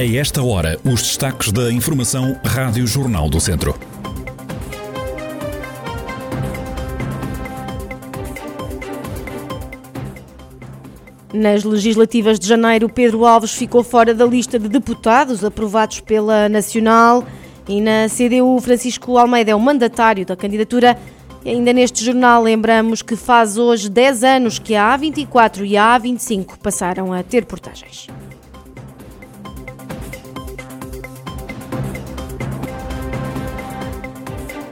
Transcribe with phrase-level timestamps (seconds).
[0.00, 3.78] A esta hora, os destaques da Informação Rádio Jornal do Centro.
[11.34, 17.22] Nas legislativas de janeiro, Pedro Alves ficou fora da lista de deputados aprovados pela Nacional
[17.68, 20.96] e na CDU, Francisco Almeida é o mandatário da candidatura.
[21.44, 26.00] E ainda neste jornal lembramos que faz hoje 10 anos que a A24 e a
[26.00, 28.08] A25 passaram a ter portagens.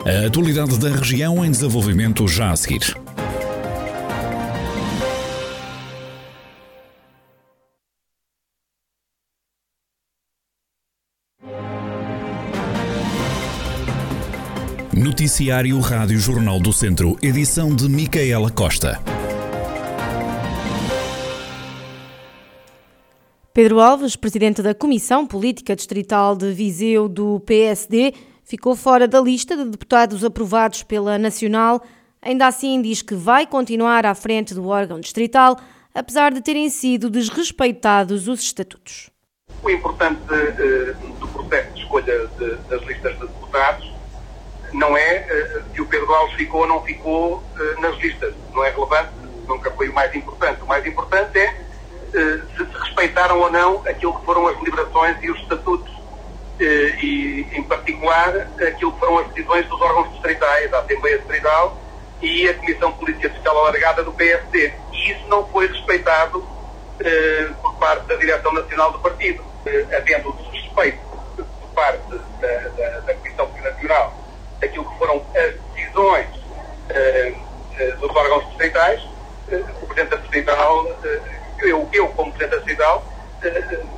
[0.05, 2.97] A atualidade da região em desenvolvimento já a seguir.
[14.95, 19.01] Noticiário Rádio Jornal do Centro, edição de Micaela Costa.
[23.53, 28.15] Pedro Alves, presidente da Comissão Política Distrital de Viseu do PSD,
[28.49, 31.83] ficou fora da lista de deputados aprovados pela Nacional.
[32.21, 35.57] Ainda assim, diz que vai continuar à frente do órgão distrital,
[35.95, 39.11] apesar de terem sido desrespeitados os estatutos.
[39.63, 42.27] O importante uh, do processo de escolha
[42.71, 43.93] das listas de deputados
[44.73, 48.35] não é uh, se o Pedro Alves ficou ou não ficou uh, nas listas.
[48.55, 49.11] Não é relevante,
[49.47, 50.63] nunca foi o mais importante.
[50.63, 51.69] O mais importante é
[52.11, 55.58] se se respeitaram ou não aquilo que foram as deliberações e os estatutos.
[56.61, 61.79] E, em particular, aquilo que foram as decisões dos órgãos distritais, da Assembleia Distrital
[62.21, 64.73] e a Comissão Política Fiscal Alargada do PSD.
[64.93, 66.45] E isso não foi respeitado
[67.63, 69.45] por parte da Direção Nacional do Partido,
[69.97, 70.99] havendo desrespeito
[71.37, 72.03] por parte
[72.41, 74.29] da, da, da Comissão Nacional
[74.63, 80.87] aquilo que foram as decisões uh, uh, dos órgãos distritais, uh, o Presidente da Distrital,
[81.61, 83.05] eu, eu, como Presidente da Distrital,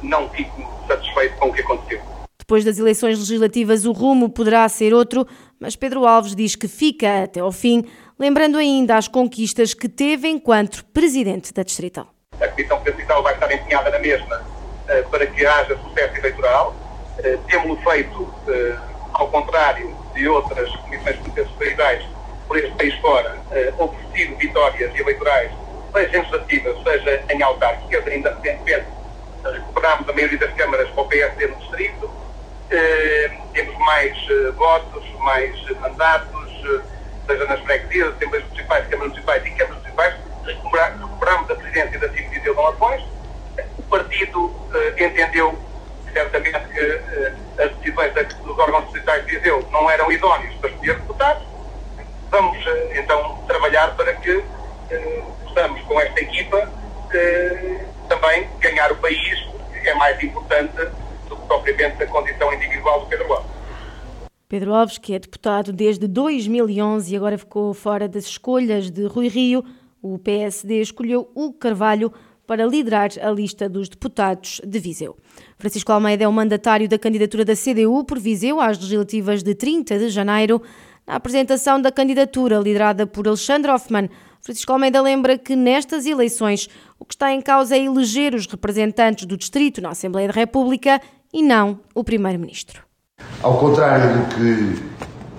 [0.02, 2.19] não fico satisfeito com o que aconteceu.
[2.50, 5.24] Depois das eleições legislativas, o rumo poderá ser outro,
[5.60, 7.84] mas Pedro Alves diz que fica até ao fim,
[8.18, 12.08] lembrando ainda as conquistas que teve enquanto Presidente da Distrital.
[12.40, 14.42] A Comissão Distrital vai estar empenhada na mesma
[15.12, 16.74] para que haja sucesso eleitoral.
[17.46, 18.34] Temos-lo feito,
[19.12, 21.18] ao contrário de outras comissões
[21.56, 22.04] federais
[22.48, 23.38] por este país fora
[23.78, 25.52] oferecido vitórias eleitorais,
[25.92, 28.86] seja legislativas, seja em autárquicas, ainda recentemente
[29.44, 32.10] recuperámos a maioria das câmaras para o PSD no distrito,
[33.52, 36.50] temos mais uh, votos, mais mandatos,
[37.26, 40.14] seja nas freguesias, assembleias municipais, câmaras municipais e câmaras municipais,
[40.46, 43.02] recuperámos a presidência da CIM de Dom Lafões,
[43.78, 44.54] o partido
[44.98, 45.58] entendeu
[46.12, 51.42] certamente que as decisões dos órgãos distritais de Viseu não eram idóneos para escolher deputados.
[52.30, 52.58] Vamos
[52.94, 54.44] então trabalhar para que
[55.42, 56.68] possamos, com esta equipa,
[58.08, 59.48] também ganhar o país,
[59.84, 60.88] é mais importante
[61.62, 63.50] propriamente a condição individual do Pedro Alves.
[64.48, 69.28] Pedro Alves, que é deputado desde 2011 e agora ficou fora das escolhas de Rui
[69.28, 69.64] Rio,
[70.02, 72.12] o PSD escolheu o Carvalho
[72.46, 75.16] para liderar a lista dos deputados de Viseu.
[75.56, 79.98] Francisco Almeida é o mandatário da candidatura da CDU por Viseu às legislativas de 30
[79.98, 80.60] de janeiro.
[81.06, 84.10] Na apresentação da candidatura liderada por Alexandre Hoffmann,
[84.40, 86.68] Francisco Almeida lembra que nestas eleições
[86.98, 91.00] o que está em causa é eleger os representantes do distrito na Assembleia da República
[91.32, 92.82] e não o primeiro-ministro.
[93.42, 94.82] Ao contrário do que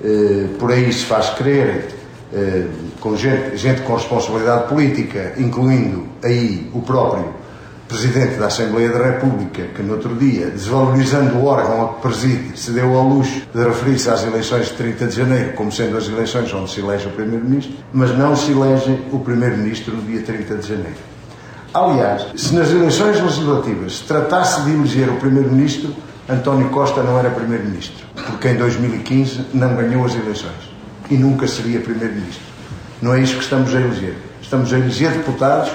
[0.04, 1.88] eh, por aí se faz crer,
[2.34, 2.68] eh,
[3.00, 7.42] com gente, gente com responsabilidade política, incluindo aí o próprio
[7.92, 12.58] Presidente da Assembleia da República, que no outro dia, desvalorizando o órgão a que preside,
[12.58, 16.08] se deu ao luxo de referir-se às eleições de 30 de janeiro como sendo as
[16.08, 20.56] eleições onde se elege o Primeiro-Ministro, mas não se elege o Primeiro-Ministro no dia 30
[20.56, 21.11] de janeiro.
[21.74, 25.96] Aliás, se nas eleições legislativas se tratasse de eleger o Primeiro-Ministro,
[26.30, 30.72] António Costa não era Primeiro-Ministro, porque em 2015 não ganhou as eleições
[31.10, 32.44] e nunca seria Primeiro-Ministro.
[33.02, 34.16] Não é isso que estamos a eleger.
[34.42, 35.72] Estamos a eleger deputados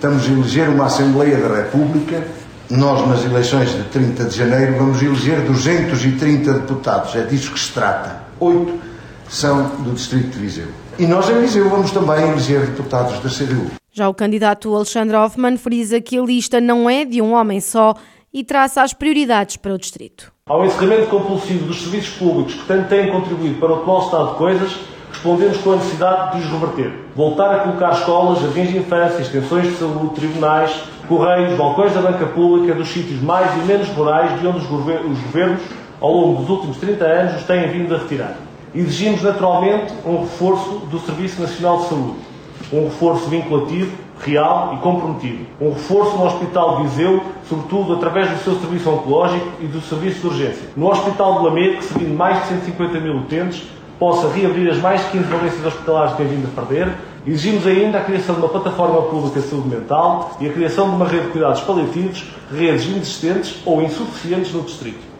[0.00, 2.24] Estamos a eleger uma Assembleia da República.
[2.70, 7.14] Nós, nas eleições de 30 de janeiro, vamos eleger 230 deputados.
[7.16, 8.22] É disso que se trata.
[8.40, 8.80] Oito
[9.28, 10.68] são do Distrito de Viseu.
[10.98, 13.79] E nós, em Viseu, vamos também eleger deputados da CDU.
[13.92, 17.94] Já o candidato Alexandre Hoffmann frisa que a lista não é de um homem só
[18.32, 20.32] e traça as prioridades para o Distrito.
[20.46, 24.36] Ao encerramento compulsivo dos serviços públicos que tanto têm contribuído para o atual estado de
[24.36, 24.76] coisas,
[25.12, 26.92] respondemos com a necessidade de os reverter.
[27.16, 30.72] Voltar a colocar escolas, jardins de infância, extensões de saúde, tribunais,
[31.08, 35.60] correios, balcões da banca pública dos sítios mais e menos rurais de onde os governos,
[36.00, 38.36] ao longo dos últimos 30 anos, os têm vindo a retirar.
[38.72, 42.29] Exigimos naturalmente um reforço do Serviço Nacional de Saúde,
[42.72, 45.46] um reforço vinculativo, real e comprometido.
[45.60, 50.20] Um reforço no Hospital de Viseu, sobretudo através do seu serviço oncológico e do serviço
[50.20, 50.68] de urgência.
[50.76, 53.62] No Hospital de Lamego, servindo mais de 150 mil utentes,
[53.98, 56.94] possa reabrir as mais de 15 valências hospitalares que tem vindo a perder.
[57.26, 60.96] Exigimos ainda a criação de uma plataforma pública de saúde mental e a criação de
[60.96, 65.10] uma rede de cuidados paliativos, redes inexistentes ou insuficientes no Distrito.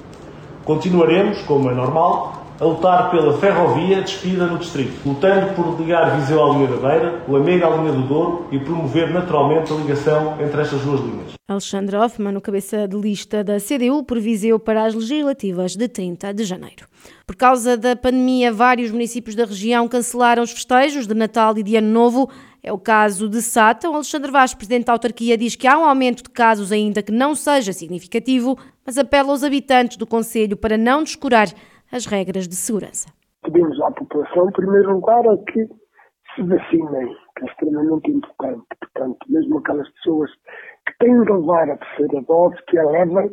[0.65, 6.45] Continuaremos, como é normal, a lutar pela ferrovia despida no distrito, lutando por ligar Viseu
[6.45, 10.61] à linha da Beira, Lamega à linha do Douro e promover naturalmente a ligação entre
[10.61, 11.33] estas duas linhas.
[11.49, 16.35] Alexandre Hoffmann, o cabeça de lista da CDU por Viseu para as legislativas de 30
[16.35, 16.87] de janeiro.
[17.27, 21.77] Por causa da pandemia, vários municípios da região cancelaram os festejos de Natal e de
[21.77, 22.31] Ano Novo.
[22.63, 23.95] É o caso de Sátão.
[23.95, 27.35] Alexandre Vaz, presidente da autarquia, diz que há um aumento de casos, ainda que não
[27.35, 31.49] seja significativo, mas apela aos habitantes do Conselho para não descurar
[31.93, 33.09] as regras de segurança.
[33.43, 35.67] Pedimos à população, em primeiro lugar, a que
[36.35, 38.67] se vacinem, que é extremamente importante.
[38.79, 40.31] Portanto, mesmo aquelas pessoas
[40.87, 43.31] que têm de levar a terceira dose, que a levem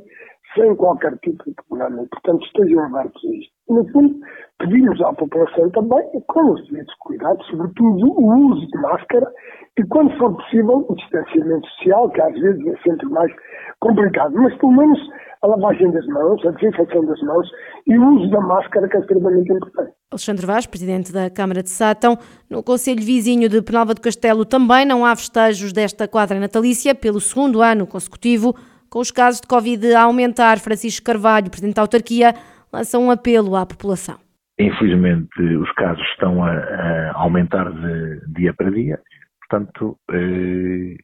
[0.56, 2.06] sem qualquer tipo de problema.
[2.10, 3.54] Portanto, estejam abertos a isto.
[3.70, 4.20] No fundo,
[4.60, 9.32] pedimos à população também, com os devidos cuidados, sobretudo o uso de máscara
[9.78, 13.32] e, quando for possível, o distanciamento social, que às vezes é sempre mais
[13.80, 14.34] complicado.
[14.36, 15.00] Mas, pelo menos,
[15.42, 17.48] a lavagem das mãos, a desinfecção das mãos
[17.86, 19.92] e o uso da máscara, que é extremamente importante.
[20.12, 22.18] Alexandre Vaz, presidente da Câmara de Sátão,
[22.50, 27.20] no Conselho Vizinho de Penalva do Castelo também não há festejos desta quadra natalícia pelo
[27.20, 28.56] segundo ano consecutivo.
[28.90, 32.34] Com os casos de Covid a aumentar, Francisco Carvalho, presidente da autarquia,
[32.72, 34.18] lança um apelo à população.
[34.60, 39.00] Infelizmente, os casos estão a, a aumentar de dia para dia,
[39.42, 40.96] portanto, eh,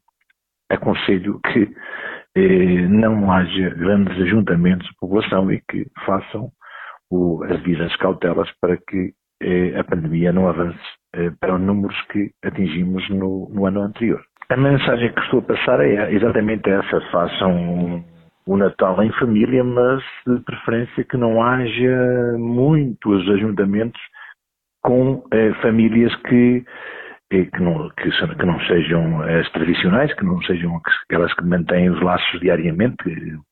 [0.69, 1.69] aconselho que
[2.35, 6.49] não haja grandes ajuntamentos de população e que façam
[7.11, 10.79] o, as devidas cautelas para que eh, a pandemia não avance
[11.15, 14.21] eh, para os números que atingimos no, no, ano anterior.
[14.49, 18.03] A mensagem que estou a passar é exatamente essa: façam
[18.47, 24.01] o Natal em família, mas de preferência que não haja muitos ajuntamentos
[24.81, 26.65] com eh, famílias que
[27.45, 32.01] que não, que, que, não sejam as tradicionais, que não sejam aquelas que mantêm os
[32.01, 33.03] laços diariamente,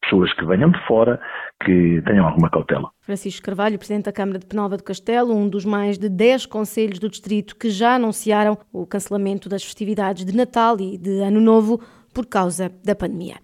[0.02, 1.20] pessoas que venham de fora,
[1.64, 2.90] que tenham alguma cautela.
[3.02, 7.00] Francisco Carvalho, Presidente da Câmara de Penalva do Castelo, um dos mais de 10 conselhos
[7.00, 11.82] do Distrito que já anunciaram o cancelamento das festividades de Natal e de Ano Novo
[12.14, 13.36] por causa da pandemia.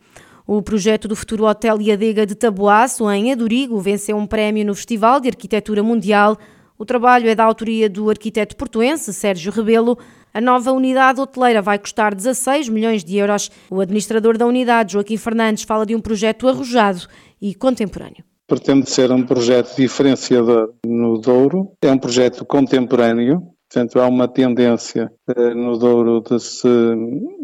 [0.45, 4.73] O projeto do futuro Hotel e Adega de Taboaço, em Adurigo, venceu um prémio no
[4.73, 6.37] Festival de Arquitetura Mundial.
[6.79, 9.97] O trabalho é da autoria do arquiteto portuense Sérgio Rebelo.
[10.31, 13.49] A nova unidade hoteleira vai custar 16 milhões de euros.
[13.71, 17.07] O administrador da unidade, Joaquim Fernandes, fala de um projeto arrojado
[17.41, 18.23] e contemporâneo.
[18.47, 21.71] Pretende ser um projeto diferenciador no Douro.
[21.81, 26.67] É um projeto contemporâneo, Portanto, há uma tendência eh, no Douro de se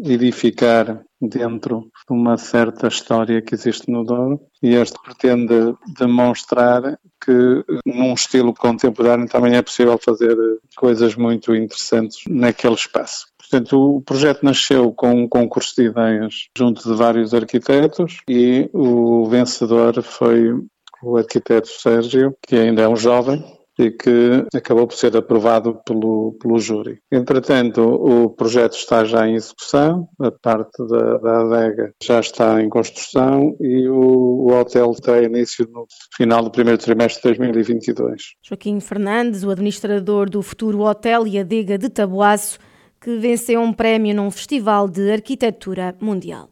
[0.02, 7.64] edificar dentro de uma certa história que existe no Douro e este pretende demonstrar que
[7.86, 10.36] num estilo contemporâneo também é possível fazer
[10.76, 13.26] coisas muito interessantes naquele espaço.
[13.38, 19.26] Portanto, o projeto nasceu com um concurso de ideias junto de vários arquitetos e o
[19.26, 20.54] vencedor foi
[21.02, 23.44] o arquiteto Sérgio, que ainda é um jovem,
[23.78, 26.98] e que acabou por ser aprovado pelo, pelo júri.
[27.10, 32.68] Entretanto, o projeto está já em execução, a parte da, da adega já está em
[32.68, 38.22] construção e o, o hotel tem início no final do primeiro trimestre de 2022.
[38.42, 42.58] Joaquim Fernandes, o administrador do futuro hotel e adega de Taboaço,
[43.00, 46.48] que venceu um prémio num festival de arquitetura mundial.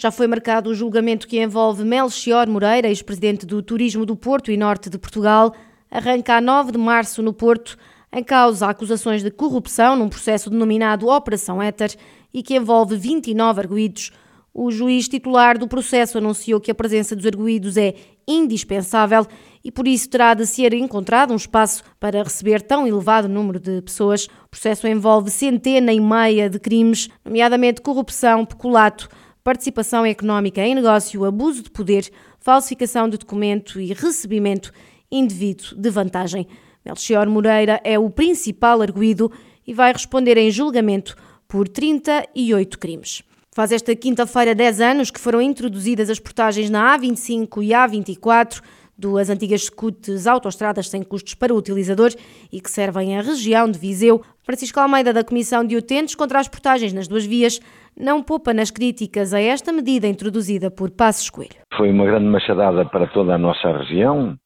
[0.00, 4.56] Já foi marcado o julgamento que envolve Melchior Moreira, ex-presidente do Turismo do Porto e
[4.56, 5.52] Norte de Portugal,
[5.90, 7.76] arranca a 9 de março no Porto,
[8.12, 11.94] em causa acusações de corrupção num processo denominado Operação Éter
[12.32, 14.12] e que envolve 29 arguídos.
[14.52, 17.94] O juiz titular do processo anunciou que a presença dos arguídos é
[18.26, 19.26] indispensável
[19.62, 23.80] e por isso terá de ser encontrado um espaço para receber tão elevado número de
[23.82, 24.26] pessoas.
[24.46, 29.08] O processo envolve centena e meia de crimes, nomeadamente corrupção, peculato,
[29.44, 34.72] participação económica em negócio, abuso de poder, falsificação de documento e recebimento
[35.10, 36.46] indevido de vantagem.
[36.84, 39.30] Melchior Moreira é o principal arguído
[39.66, 43.22] e vai responder em julgamento por 38 crimes.
[43.54, 48.62] Faz esta quinta-feira 10 anos que foram introduzidas as portagens na A25 e A24,
[48.96, 52.12] duas antigas scoots autoestradas sem custos para o utilizador
[52.52, 54.22] e que servem a região de Viseu.
[54.42, 57.60] Francisco Almeida, da Comissão de Utentes contra as portagens nas duas vias,
[57.98, 61.56] não poupa nas críticas a esta medida introduzida por Passos Coelho.
[61.76, 64.36] Foi uma grande machadada para toda a nossa região,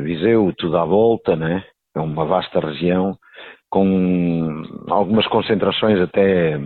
[0.00, 1.64] Viseu, tudo à volta, né?
[1.94, 3.16] é uma vasta região
[3.70, 6.56] com algumas concentrações até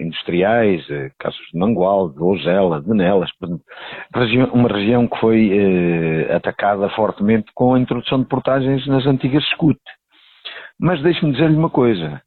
[0.00, 3.30] industriais, eh, casos de Mangual, de Ozela, de Nelas,
[4.52, 9.78] uma região que foi eh, atacada fortemente com a introdução de portagens nas antigas SCUT.
[10.80, 12.22] Mas deixe-me dizer-lhe uma coisa,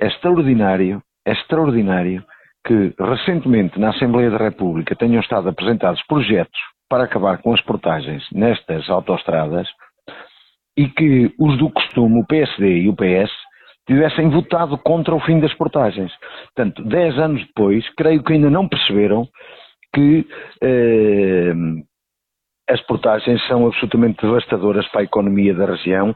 [0.00, 2.24] é extraordinário, é extraordinário
[2.66, 8.22] que recentemente na Assembleia da República tenham estado apresentados projetos para acabar com as portagens
[8.32, 9.68] nestas autoestradas
[10.76, 13.30] e que os do costume, o PSD e o PS,
[13.86, 16.12] tivessem votado contra o fim das portagens.
[16.54, 19.26] Portanto, dez anos depois, creio que ainda não perceberam
[19.94, 20.26] que
[20.62, 21.52] eh,
[22.68, 26.14] as portagens são absolutamente devastadoras para a economia da região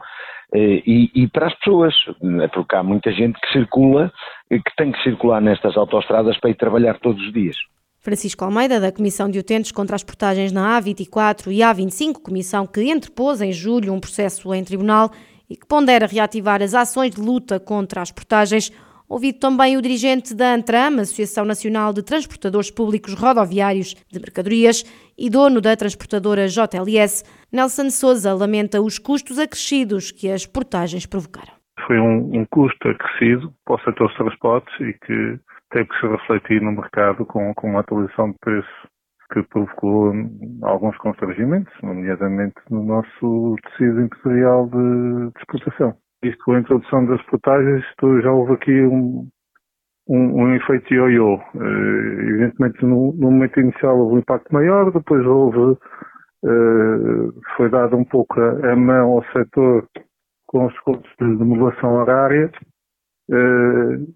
[0.53, 1.93] eh, e, e, para as pessoas,
[2.41, 4.11] é porque há muita gente que circula,
[4.49, 7.57] que tem que circular nestas autoestradas para ir trabalhar todos os dias.
[8.05, 12.83] Francisco Almeida, da Comissão de Utentes contra as Portagens na A24 e A25, comissão que
[12.83, 15.09] entrepôs em julho um processo em tribunal
[15.49, 18.71] e que pondera reativar as ações de luta contra as portagens.
[19.09, 24.83] Ouvido também o dirigente da ANTRAM, Associação Nacional de Transportadores Públicos Rodoviários de Mercadorias,
[25.17, 31.53] e dono da transportadora JLS, Nelson Souza lamenta os custos acrescidos que as portagens provocaram.
[31.87, 35.39] Foi um, um custo acrescido para o setor dos transportes e que
[35.71, 38.87] teve que se refletir no mercado com, com uma atualização de preço
[39.33, 40.13] que provocou
[40.63, 45.95] alguns constrangimentos, nomeadamente no nosso tecido empresarial de, de exportação.
[46.23, 47.83] Isto com a introdução das portagens,
[48.23, 49.27] já houve aqui um,
[50.07, 51.35] um, um efeito ioiô.
[51.55, 57.97] Uh, evidentemente, no, no, momento inicial houve um impacto maior, depois houve, uh, foi dado
[57.97, 59.87] um pouco a, a, mão ao setor
[60.47, 62.51] com os descontos de modulação horária,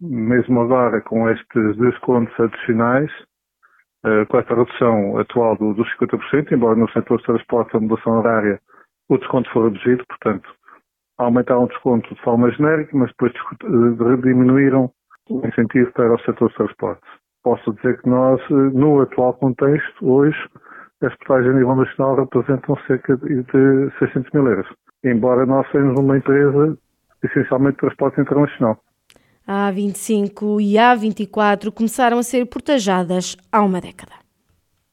[0.01, 3.11] mesmo agora com estes descontos adicionais,
[4.05, 8.19] uh, com esta redução atual do, dos 50%, embora no setor de transporte a modulação
[8.19, 8.59] horária
[9.09, 10.47] o desconto for reduzido, portanto,
[11.17, 13.33] aumentaram o desconto de forma genérica, mas depois
[14.21, 14.91] diminuíram
[15.29, 17.01] o incentivo para o setor de transporte.
[17.43, 20.37] Posso dizer que nós, no atual contexto, hoje,
[21.01, 23.43] as portagens a nível nacional representam cerca de
[23.97, 24.67] 600 mil euros,
[25.03, 26.77] embora nós sejamos uma empresa
[27.23, 28.79] essencialmente de transporte internacional.
[29.51, 34.28] A A25 e a A24 começaram a ser portajadas há uma década.